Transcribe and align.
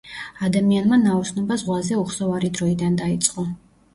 ადამიანმა 0.45 0.97
ნაოსნობა 1.01 1.57
ზღვაზე 1.63 1.99
უხსოვარი 2.05 2.51
დროიდან 2.59 2.99
დაიწყო. 3.05 3.49